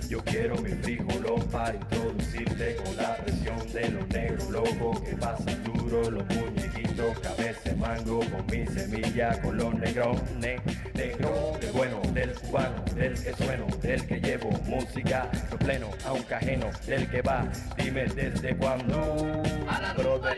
yo 0.09 0.22
quiero 0.22 0.55
mi 0.59 0.70
frijolón 0.70 1.43
para 1.51 1.74
introducirte 1.74 2.76
con 2.76 2.97
la 2.97 3.16
presión 3.16 3.72
de 3.72 3.88
los 3.88 4.09
negros 4.11 4.49
locos 4.49 5.01
que 5.01 5.16
pasan 5.16 5.64
duro, 5.64 6.09
los 6.09 6.24
muñequitos, 6.26 7.18
cabeza 7.18 7.74
mango 7.76 8.20
con 8.20 8.47
mi 8.47 8.64
semilla, 8.68 9.43
con 9.43 9.57
los 9.57 9.74
negros, 9.74 10.22
ne, 10.38 10.61
negro, 10.95 11.59
de 11.61 11.72
bueno, 11.72 12.01
del 12.12 12.32
cubano, 12.34 12.84
del 12.95 13.14
que 13.20 13.34
sueno, 13.34 13.66
del 13.82 14.07
que 14.07 14.20
llevo 14.20 14.51
música, 14.66 15.28
lo 15.51 15.59
pleno, 15.59 15.91
aunque 16.07 16.34
ajeno, 16.36 16.66
del 16.86 17.11
que 17.11 17.22
va, 17.22 17.45
dime 17.76 18.05
desde 18.05 18.57
cuándo. 18.57 19.43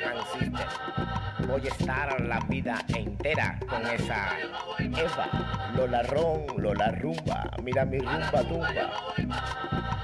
And 0.04 0.24
sister, 0.40 1.31
voy 1.46 1.66
a 1.66 1.68
estar 1.68 2.20
la 2.20 2.40
vida 2.40 2.84
entera 2.88 3.58
con 3.68 3.86
esa 3.86 4.36
Eva, 4.78 5.72
Lola 5.76 6.02
Ron, 6.02 6.46
Lola 6.56 6.90
Rumba, 6.92 7.50
mira 7.62 7.84
mi 7.84 7.98
rumba 7.98 8.42
tumba. 8.48 8.70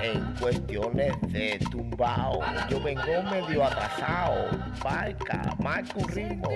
En 0.01 0.35
cuestiones 0.41 1.15
de 1.33 1.59
tumbao, 1.71 2.41
yo 2.69 2.81
vengo 2.81 3.23
medio 3.31 3.65
atrasado, 3.65 4.49
barca, 4.83 5.43
marca 5.59 5.93
un 5.97 6.09
ritmo. 6.09 6.49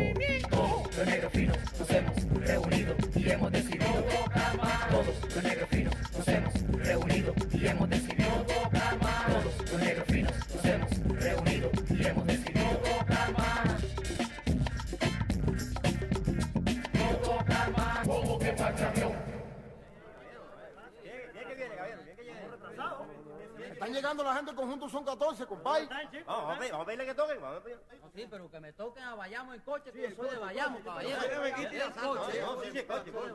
Todos 0.51 0.97
los 0.97 1.07
negros 1.07 1.33
finos 1.33 1.59
nos 1.78 1.91
hemos 1.91 2.24
reunido 2.47 2.95
y 3.16 3.30
hemos 3.30 3.53
decidido. 3.53 4.05
Todos 4.91 5.35
los 5.35 5.45
negros 5.45 5.68
finos 5.70 5.95
nos 6.16 6.28
hemos 6.28 6.53
reunido 6.87 7.35
y 7.53 7.66
hemos 7.66 7.91
decidido 7.91 8.22
Están 23.71 23.93
llegando 23.93 24.23
la 24.25 24.35
gente 24.35 24.51
del 24.51 24.57
conjunto 24.61 24.89
son 24.89 25.05
14, 25.05 25.47
compadre. 25.47 25.89
Vamos 26.27 26.57
a 26.57 26.59
ver, 26.59 26.71
vamos 26.73 26.87
a 26.87 26.89
verle 26.89 27.07
que 27.07 27.15
toquen. 27.15 27.41
Vamos 27.41 27.57
a 27.57 27.61
ver. 27.61 27.81
Sí, 28.15 28.27
pero 28.31 28.51
que 28.51 28.61
me 28.61 28.73
toquen 28.73 29.03
a 29.05 29.15
Bayamo 29.15 29.55
en 29.55 29.61
coche, 29.61 29.93
que 29.93 30.03
yo 30.11 30.17
soy 30.17 30.31
de 30.31 30.37
Bayamo, 30.39 30.81
caballero. 30.81 31.21
Sí, 31.21 31.29
sí, 32.73 32.83
coche, 32.85 33.13
coche. 33.13 33.33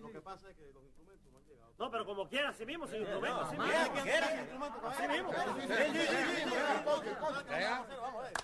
Lo 0.00 0.10
que 0.10 0.20
pasa 0.20 0.50
es 0.50 0.56
que 0.56 0.72
los 0.72 0.84
instrumentos 0.84 1.32
no 1.32 1.38
han 1.38 1.44
llegado. 1.46 1.72
No, 1.78 1.90
pero 1.90 2.04
como 2.06 2.28
quiera, 2.28 2.50
así 2.50 2.64
mismo, 2.66 2.86
sin 2.86 3.00
instrumento, 3.00 3.40
así 3.40 3.56
no, 3.56 3.64
mismo. 3.64 3.80
no, 3.94 4.02
Quiera, 4.02 4.30
no, 4.34 4.40
instrumento, 4.40 4.80
no, 4.80 4.88
así 4.88 5.02
no, 5.02 5.08
mismo. 5.08 5.32
no, 5.32 5.38
Sí, 5.38 5.44
no, 5.44 5.54
sí, 5.54 5.60
sí, 5.60 5.66
no, 5.66 5.74
sí, 5.74 6.44
no, 6.44 6.50
sí. 6.50 6.54
no, 6.74 6.84
coche, 6.84 7.16
coche, 7.20 7.44
Venga. 7.48 7.86
vamos 8.00 8.20
a 8.20 8.26
ver. 8.26 8.34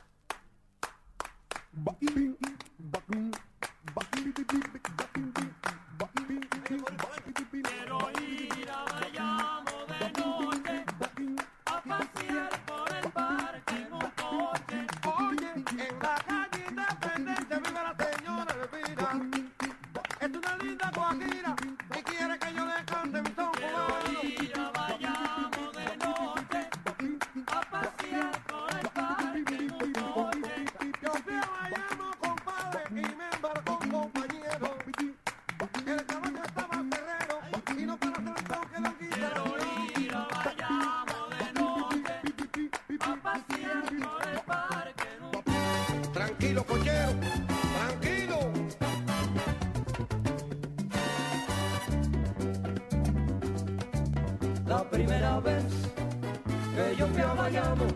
fallamos, 57.50 57.92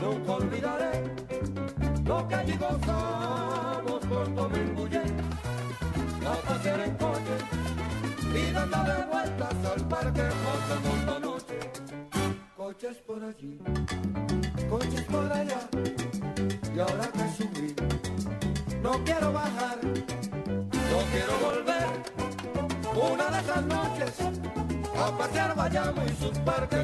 nunca 0.00 0.32
olvidaré 0.32 1.02
lo 2.04 2.28
que 2.28 2.34
allí 2.34 2.56
gozamos 2.56 4.06
por 4.06 4.50
me 4.50 4.58
embullé. 4.58 5.02
La 6.22 6.32
pasear 6.46 6.80
en 6.80 6.94
coche 6.96 7.36
y 8.34 8.52
dándole 8.52 9.04
vueltas 9.10 9.54
al 9.72 9.88
parque 9.88 10.22
José 10.44 10.76
Mundo 10.86 11.20
Noche. 11.20 11.58
Coches 12.56 12.96
por 12.98 13.24
allí, 13.24 13.58
coches 14.68 15.02
por 15.02 15.32
allá, 15.32 15.60
y 16.74 16.78
ahora 16.78 17.08
que 17.12 17.28
subí, 17.36 17.74
no 18.82 18.92
quiero 19.04 19.32
bajar, 19.32 19.78
no 19.82 20.98
quiero 21.12 21.34
volver. 21.42 21.88
Una 23.12 23.30
de 23.30 23.38
esas 23.38 23.64
noches 23.64 24.40
a 24.96 25.16
pasear 25.16 25.56
vayamos 25.56 26.04
y 26.10 26.16
sus 26.22 26.38
parques 26.40 26.79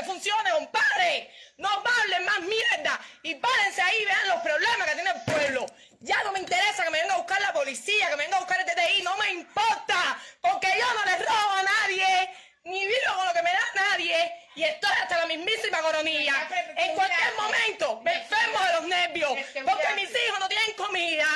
que 0.00 0.06
funcione, 0.06 0.50
compadre. 0.50 1.32
No 1.56 1.68
hablen 1.68 2.24
más 2.24 2.40
mierda 2.40 3.00
y 3.22 3.34
párense 3.34 3.82
ahí 3.82 4.04
vean 4.04 4.28
los 4.28 4.40
problemas 4.40 4.88
que 4.88 4.94
tiene 4.94 5.10
el 5.10 5.22
pueblo. 5.22 5.66
Ya 6.00 6.22
no 6.24 6.32
me 6.32 6.38
interesa 6.38 6.84
que 6.84 6.90
me 6.90 7.00
venga 7.00 7.14
a 7.14 7.18
buscar 7.18 7.40
la 7.42 7.52
policía, 7.52 8.08
que 8.08 8.16
me 8.16 8.24
venga 8.24 8.38
a 8.38 8.40
buscar 8.40 8.58
el 8.60 8.66
TTI, 8.66 9.02
no 9.02 9.16
me 9.18 9.30
importa, 9.32 10.18
porque 10.40 10.68
yo 10.78 10.94
no 10.94 11.04
les 11.04 11.18
robo 11.18 11.50
a 11.52 11.62
nadie, 11.62 12.30
ni 12.64 12.86
vivo 12.86 13.14
con 13.14 13.26
lo 13.26 13.32
que 13.34 13.42
me 13.42 13.52
da 13.52 13.60
nadie, 13.74 14.32
y 14.54 14.62
estoy 14.64 14.90
hasta 15.02 15.18
la 15.18 15.26
mismísima 15.26 15.82
coronilla. 15.82 16.34
En 16.76 16.94
cualquier 16.94 17.34
momento 17.36 18.00
me 18.00 18.14
enfermo 18.14 18.60
de 18.60 18.72
los 18.72 18.84
nervios, 18.84 19.32
porque 19.62 19.94
mis 19.96 20.10
hijos 20.10 20.40
no 20.40 20.48
tienen 20.48 20.72
comida, 20.74 21.26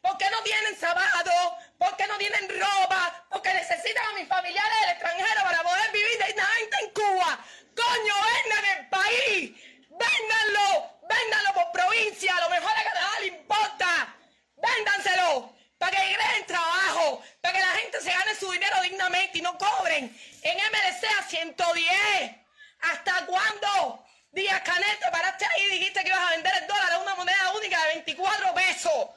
porque 0.00 0.30
no 0.30 0.42
tienen 0.42 0.78
sábado, 0.78 1.58
porque 1.78 2.06
no 2.06 2.16
tienen 2.16 2.48
ropa, 2.48 3.26
porque 3.30 3.52
necesitan 3.52 4.06
a 4.06 4.12
mis 4.14 4.28
familiares 4.28 4.80
del 4.80 4.90
extranjero 4.90 5.42
para 5.42 5.62
poder 5.62 5.90
vivir 5.92 6.24
dignamente 6.26 6.76
en 6.80 6.90
Cuba. 6.92 7.38
Coño, 7.76 8.14
vendan 8.32 8.64
el 8.78 8.88
país, 8.88 9.52
véndanlo, 9.90 10.98
véndanlo 11.08 11.52
por 11.54 11.72
provincia, 11.72 12.34
lo 12.40 12.50
mejor 12.50 12.70
a 12.70 12.84
Canadá 12.84 13.20
le 13.20 13.26
importa. 13.26 14.16
Véndanselo 14.56 15.54
para 15.78 15.90
que 15.90 16.14
creen 16.14 16.46
trabajo, 16.46 17.22
para 17.42 17.54
que 17.54 17.60
la 17.60 17.72
gente 17.80 18.00
se 18.00 18.10
gane 18.10 18.34
su 18.34 18.50
dinero 18.50 18.80
dignamente 18.82 19.38
y 19.38 19.42
no 19.42 19.58
cobren 19.58 20.04
en 20.42 20.56
MLC 20.56 21.04
a 21.18 21.22
110. 21.22 22.36
¿Hasta 22.80 23.26
cuándo? 23.26 24.04
Díaz 24.32 24.62
Canel, 24.62 24.98
te 24.98 25.10
paraste 25.10 25.44
ahí 25.46 25.62
y 25.64 25.70
dijiste 25.78 26.02
que 26.02 26.08
ibas 26.08 26.20
a 26.20 26.30
vender 26.30 26.52
el 26.60 26.66
dólar 26.66 26.92
a 26.92 26.98
una 26.98 27.14
moneda 27.14 27.52
única 27.58 27.80
de 27.84 27.94
24 27.94 28.54
pesos. 28.54 29.08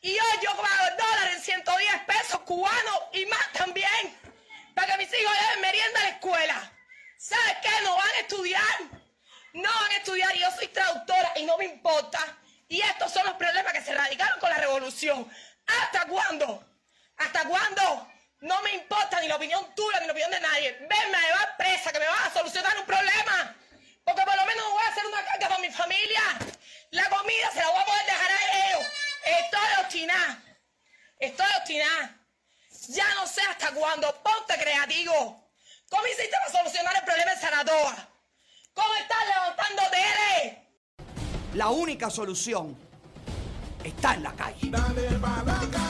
Y 0.00 0.12
hoy 0.12 0.38
yo 0.42 0.50
pago 0.50 0.88
el 0.90 0.96
dólar 0.96 1.32
en 1.32 1.40
110 1.40 2.02
pesos 2.06 2.40
cubanos 2.40 3.02
y 3.12 3.24
más 3.26 3.52
también. 3.52 4.18
Para 4.74 4.92
que 4.92 5.04
mis 5.04 5.18
hijos 5.18 5.32
lleven 5.40 5.60
merienda 5.60 6.00
a 6.00 6.02
la 6.02 6.08
escuela. 6.10 6.73
¿Sabes 7.26 7.56
qué? 7.62 7.70
No 7.82 7.96
van 7.96 8.06
a 8.06 8.20
estudiar. 8.20 8.80
No 9.54 9.72
van 9.72 9.90
a 9.92 9.96
estudiar 9.96 10.36
y 10.36 10.40
yo 10.40 10.50
soy 10.50 10.68
traductora 10.68 11.32
y 11.36 11.44
no 11.44 11.56
me 11.56 11.64
importa. 11.64 12.18
Y 12.68 12.82
estos 12.82 13.12
son 13.12 13.24
los 13.24 13.34
problemas 13.36 13.72
que 13.72 13.80
se 13.80 13.94
radicaron 13.94 14.38
con 14.40 14.50
la 14.50 14.58
revolución. 14.58 15.26
¿Hasta 15.66 16.04
cuándo? 16.06 16.62
¿Hasta 17.16 17.48
cuándo? 17.48 18.12
No 18.40 18.60
me 18.60 18.72
importa 18.72 19.22
ni 19.22 19.28
la 19.28 19.36
opinión 19.36 19.74
tuya 19.74 20.00
ni 20.00 20.06
la 20.06 20.12
opinión 20.12 20.32
de 20.32 20.40
nadie. 20.40 20.72
Venme 20.80 21.16
a 21.16 21.20
llevar 21.20 21.56
presa, 21.56 21.92
que 21.92 21.98
me 21.98 22.08
vas 22.08 22.26
a 22.26 22.32
solucionar 22.34 22.78
un 22.78 22.84
problema. 22.84 23.56
Porque 24.04 24.22
por 24.22 24.36
lo 24.36 24.44
menos 24.44 24.70
voy 24.70 24.84
a 24.84 24.88
hacer 24.88 25.06
una 25.06 25.24
carga 25.24 25.48
para 25.48 25.60
mi 25.62 25.70
familia. 25.70 26.22
La 26.90 27.08
comida 27.08 27.50
se 27.52 27.60
la 27.60 27.70
voy 27.70 27.80
a 27.80 27.84
poder 27.86 28.04
dejar 28.04 28.30
a 28.32 28.68
ellos. 28.68 28.86
Estoy 29.24 29.82
obstinada. 29.82 30.42
Estoy 31.18 31.50
obstinada. 31.56 32.18
Ya 32.88 33.14
no 33.14 33.26
sé 33.26 33.40
hasta 33.40 33.70
cuándo. 33.70 34.14
Ponte 34.22 34.58
creativo. 34.58 35.43
¿Cómo 35.94 36.06
hiciste 36.08 36.36
para 36.44 36.58
solucionar 36.58 36.92
el 36.96 37.04
problema 37.04 37.32
en 37.34 37.40
Saratoga? 37.40 38.08
¿Cómo 38.74 38.88
estás 39.00 39.18
levantando 39.28 39.82
tele? 39.92 40.66
La 41.54 41.68
única 41.68 42.10
solución 42.10 42.76
está 43.84 44.14
en 44.14 44.24
la 44.24 44.32
calle. 44.32 44.70
Dale 44.70 45.02
pa' 45.20 45.44
la 45.46 45.54
calle, 45.54 45.83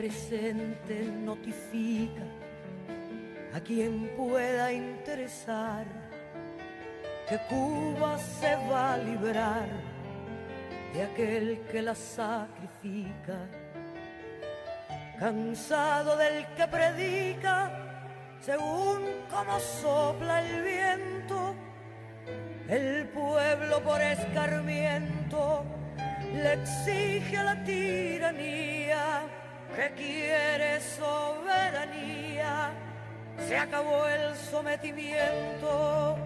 presente 0.00 1.02
notifica 1.04 2.24
a 3.52 3.60
quien 3.60 4.10
pueda 4.16 4.72
interesar 4.72 5.84
que 7.28 7.36
Cuba 7.50 8.16
se 8.16 8.56
va 8.70 8.94
a 8.94 8.96
librar 8.96 9.68
de 10.94 11.02
aquel 11.02 11.60
que 11.70 11.82
la 11.82 11.94
sacrifica. 11.94 13.36
Cansado 15.18 16.16
del 16.16 16.46
que 16.56 16.66
predica, 16.66 17.56
según 18.40 19.00
como 19.28 19.60
sopla 19.60 20.40
el 20.46 20.62
viento, 20.62 21.54
el 22.68 23.06
pueblo 23.08 23.82
por 23.82 24.00
escarmiento 24.00 25.62
le 26.32 26.54
exige 26.54 27.44
la 27.44 27.62
tiranía 27.64 29.39
que 29.74 29.90
quiere 29.96 30.80
soberanía. 30.80 32.70
Se 33.48 33.56
acabó 33.56 34.06
el 34.06 34.36
sometimiento. 34.36 36.16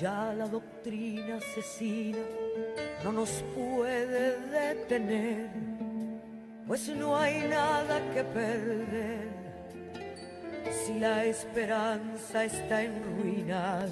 Ya 0.00 0.32
la 0.36 0.46
doctrina 0.46 1.36
asesina 1.36 2.18
no 3.04 3.12
nos 3.12 3.30
puede 3.54 4.36
detener, 4.50 5.48
pues 6.66 6.88
no 6.88 7.16
hay 7.16 7.42
nada 7.42 8.00
que 8.12 8.24
perder. 8.24 9.28
Si 10.72 10.98
la 10.98 11.24
esperanza 11.24 12.44
está 12.44 12.82
en 12.82 13.00
ruinas, 13.04 13.90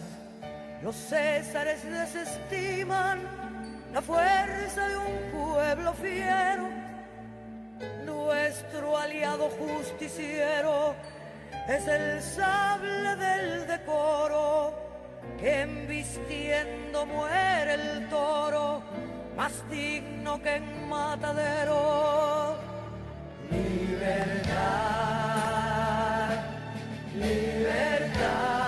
los 0.83 0.97
césares 0.97 1.85
desestiman 1.85 3.40
la 3.93 4.01
fuerza 4.03 4.89
de 4.89 4.97
un 4.97 5.31
pueblo 5.33 5.93
fiero, 5.95 6.69
nuestro 8.05 8.97
aliado 8.97 9.49
justiciero 9.51 10.95
es 11.69 11.87
el 11.89 12.23
sable 12.23 13.17
del 13.17 13.67
decoro, 13.67 14.75
que 15.39 15.63
embistiendo 15.63 17.07
muere 17.07 17.75
el 17.75 18.09
toro, 18.09 18.83
más 19.37 19.53
digno 19.71 20.41
que 20.41 20.57
en 20.57 20.89
matadero. 20.89 22.57
Libertad, 23.51 24.51
libertad. 27.15 28.60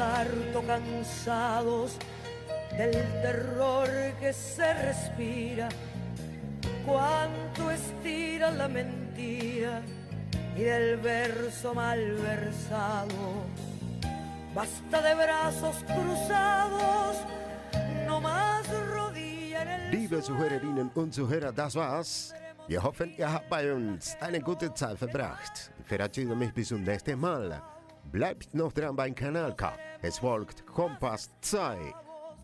Harto 0.00 0.62
cansados 0.66 1.96
del 2.76 2.92
terror 3.22 3.88
que 4.18 4.32
se 4.32 4.72
respira. 4.74 5.68
Cuánto 6.86 7.70
estira 7.70 8.50
la 8.50 8.68
mentira 8.68 9.82
y 10.56 10.62
del 10.62 10.96
verso 10.96 11.74
mal 11.74 12.00
versado. 12.14 13.44
Basta 14.54 15.02
de 15.02 15.14
brazos 15.14 15.76
cruzados, 15.84 17.16
no 18.06 18.20
más 18.20 18.66
rodilla 18.88 19.62
en 19.62 19.68
el 19.68 19.90
Liebe 19.92 20.20
Zuhörerinnen 20.22 20.90
und 20.94 21.14
Zuhörer, 21.14 21.52
das 21.52 21.76
war's. 21.76 22.34
Wir 22.66 22.82
hoffen, 22.82 23.12
ihr 23.16 23.32
habt 23.32 23.48
bei 23.48 23.72
uns 23.72 24.16
eine 24.20 24.40
gute 24.40 24.72
Zeit 24.74 24.98
verbracht. 24.98 25.72
Verabschiede 25.84 26.34
mich 26.36 26.52
bis 26.52 26.68
zum 26.68 26.82
nächsten 26.82 27.18
Mal. 27.18 27.60
Bleibt 28.12 28.54
noch 28.54 28.72
dran 28.72 28.96
beim 28.96 29.14
Kanal 29.14 29.54
K. 29.54 29.72
Es 30.02 30.18
folgt 30.18 30.66
Kompass 30.66 31.30
2. 31.42 31.76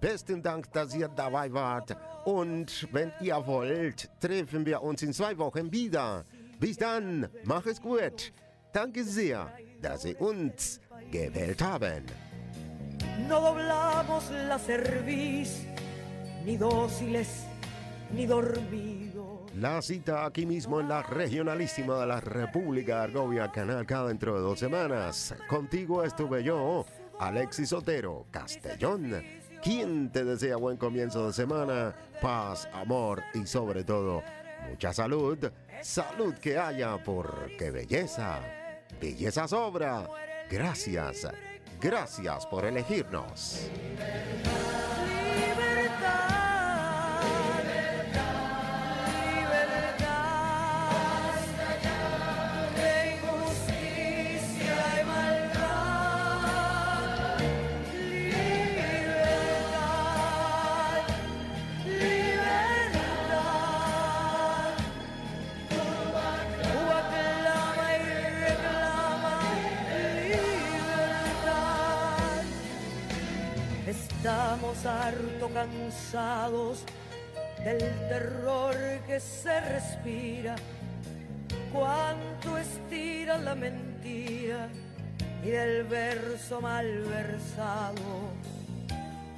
Besten 0.00 0.42
Dank, 0.42 0.70
dass 0.72 0.94
ihr 0.94 1.08
dabei 1.08 1.52
wart. 1.52 1.96
Und 2.24 2.86
wenn 2.92 3.12
ihr 3.20 3.46
wollt, 3.46 4.10
treffen 4.20 4.66
wir 4.66 4.82
uns 4.82 5.02
in 5.02 5.12
zwei 5.12 5.36
Wochen 5.38 5.72
wieder. 5.72 6.24
Bis 6.60 6.76
dann, 6.76 7.28
mach 7.44 7.66
es 7.66 7.80
gut. 7.80 8.32
Danke 8.72 9.04
sehr, 9.04 9.50
dass 9.80 10.02
Sie 10.02 10.14
uns 10.14 10.80
gewählt 11.10 11.62
haben. 11.62 12.04
No 13.28 13.40
doblamos 13.40 14.30
la 14.48 14.58
cerviz, 14.58 15.64
ni 16.44 16.56
dóciles, 16.56 17.46
ni 18.12 18.26
dormidos. 18.26 19.05
La 19.60 19.80
cita 19.80 20.26
aquí 20.26 20.44
mismo 20.44 20.80
en 20.80 20.88
la 20.88 21.02
regionalísima 21.02 21.98
de 22.00 22.06
la 22.06 22.20
República 22.20 22.96
de 22.98 23.04
Argovia, 23.04 23.50
Canal 23.50 23.86
K 23.86 24.06
dentro 24.08 24.34
de 24.34 24.40
dos 24.42 24.58
semanas. 24.58 25.34
Contigo 25.48 26.04
estuve 26.04 26.44
yo, 26.44 26.84
Alexis 27.18 27.72
Otero, 27.72 28.26
Castellón, 28.30 29.24
quien 29.62 30.12
te 30.12 30.26
desea 30.26 30.56
buen 30.56 30.76
comienzo 30.76 31.26
de 31.26 31.32
semana, 31.32 31.94
paz, 32.20 32.68
amor 32.74 33.22
y 33.32 33.46
sobre 33.46 33.82
todo 33.82 34.22
mucha 34.68 34.92
salud, 34.92 35.38
salud 35.80 36.34
que 36.34 36.58
haya, 36.58 37.02
porque 37.02 37.70
belleza, 37.70 38.40
belleza 39.00 39.48
sobra. 39.48 40.06
Gracias, 40.50 41.26
gracias 41.80 42.44
por 42.44 42.66
elegirnos. 42.66 43.70
Estamos 74.56 74.86
harto 74.86 75.50
cansados 75.52 76.84
del 77.62 77.78
terror 78.08 78.74
que 79.06 79.20
se 79.20 79.60
respira 79.60 80.56
cuánto 81.70 82.56
estira 82.56 83.36
la 83.36 83.54
mentira 83.54 84.70
y 85.44 85.48
del 85.48 85.84
verso 85.84 86.62
mal 86.62 86.86
versado. 87.02 88.32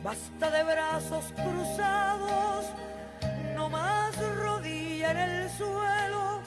Basta 0.04 0.52
de 0.52 0.62
brazos 0.62 1.24
cruzados, 1.34 2.66
no 3.56 3.68
más 3.70 4.16
rodilla 4.36 5.10
en 5.10 5.16
el 5.16 5.50
suelo. 5.50 6.42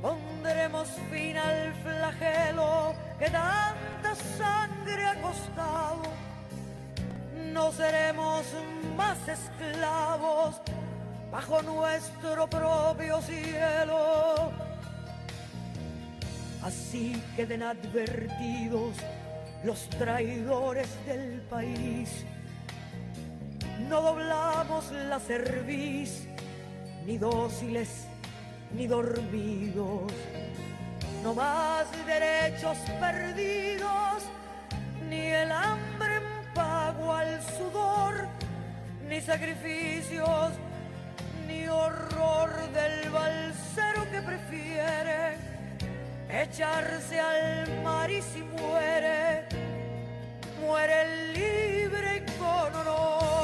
Pondremos 0.00 0.88
fin 1.10 1.36
al 1.36 1.74
flagelo 1.82 2.94
que 3.18 3.26
tanta 3.26 4.14
sangre 4.38 5.04
ha 5.04 5.20
costado. 5.20 6.33
No 7.54 7.70
seremos 7.70 8.42
más 8.96 9.16
esclavos 9.28 10.60
bajo 11.30 11.62
nuestro 11.62 12.50
propio 12.50 13.22
cielo. 13.22 14.50
Así 16.64 17.22
queden 17.36 17.62
advertidos 17.62 18.96
los 19.62 19.88
traidores 19.90 20.88
del 21.06 21.42
país. 21.42 22.24
No 23.88 24.02
doblamos 24.02 24.90
la 24.90 25.20
cerviz, 25.20 26.26
ni 27.06 27.18
dóciles 27.18 28.08
ni 28.72 28.88
dormidos. 28.88 30.12
No 31.22 31.34
más 31.34 31.86
derechos 32.04 32.78
perdidos, 32.98 34.24
ni 35.08 35.20
el 35.20 35.52
hambre 35.52 36.13
en 37.04 37.10
pago 37.10 37.14
al 37.14 37.42
sudor, 37.42 38.28
ni 39.08 39.20
sacrificios, 39.20 40.52
ni 41.46 41.66
horror 41.68 42.50
del 42.72 43.10
balsero 43.10 44.10
que 44.10 44.22
prefiere 44.22 45.36
echarse 46.30 47.20
al 47.20 47.82
mar 47.82 48.10
y 48.10 48.22
si 48.22 48.42
muere, 48.42 49.46
muere 50.60 51.32
libre 51.32 52.16
y 52.16 52.38
con 52.38 52.74
honor. 52.74 53.43